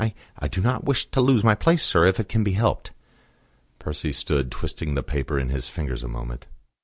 [0.01, 2.89] I I do not wish to lose my place, sir, if it can be helped."
[3.77, 6.47] Percy stood twisting the paper in his fingers a moment.